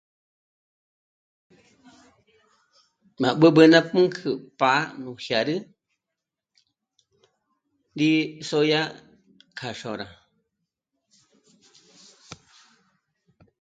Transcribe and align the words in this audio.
M'a 3.19 3.29
b'ǚb'ü 3.39 3.63
ná 3.71 3.79
pǔnk'ü 3.89 4.29
pá'a 4.59 4.81
nú 5.01 5.11
jiârü 5.25 5.57
rí 7.99 8.11
sòdya 8.47 8.81
kja 9.57 9.69
xôra 9.79 10.07